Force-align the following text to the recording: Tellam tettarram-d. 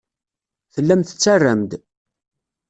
Tellam 0.73 1.01
tettarram-d. 1.03 1.71